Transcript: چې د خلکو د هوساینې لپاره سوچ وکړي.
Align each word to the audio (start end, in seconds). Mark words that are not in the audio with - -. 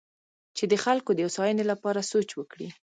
چې 0.57 0.63
د 0.71 0.73
خلکو 0.83 1.11
د 1.13 1.19
هوساینې 1.25 1.63
لپاره 1.71 2.07
سوچ 2.11 2.29
وکړي. 2.35 2.67